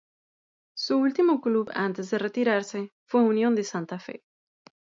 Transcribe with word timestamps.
Su 0.75 0.97
último 0.97 1.41
club 1.41 1.69
antes 1.75 2.09
de 2.09 2.17
retirarse 2.17 2.91
fue 3.07 3.21
Unión 3.21 3.53
de 3.53 3.63
Santa 3.63 3.99
Fe. 3.99 4.23